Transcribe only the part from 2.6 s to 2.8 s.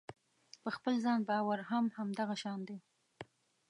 دی.